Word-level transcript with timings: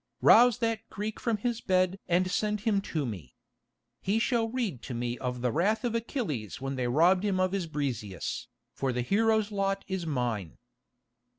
Rouse 0.23 0.57
that 0.57 0.89
Greek 0.89 1.19
from 1.19 1.37
his 1.37 1.61
bed 1.61 1.99
and 2.07 2.31
send 2.31 2.61
him 2.61 2.81
to 2.89 3.05
me. 3.05 3.35
He 4.01 4.17
shall 4.17 4.49
read 4.49 4.81
to 4.81 4.95
me 4.95 5.15
of 5.19 5.41
the 5.41 5.51
wrath 5.51 5.83
of 5.83 5.93
Achilles 5.93 6.59
when 6.59 6.73
they 6.75 6.87
robbed 6.87 7.23
him 7.23 7.39
of 7.39 7.51
his 7.51 7.67
Briseis, 7.67 8.47
for 8.73 8.91
the 8.91 9.03
hero's 9.03 9.51
lot 9.51 9.85
is 9.87 10.07
mine." 10.07 10.57